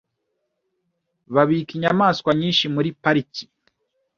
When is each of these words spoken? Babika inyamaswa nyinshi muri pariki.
Babika 1.35 1.71
inyamaswa 1.77 2.29
nyinshi 2.39 2.65
muri 2.75 2.89
pariki. 3.03 3.43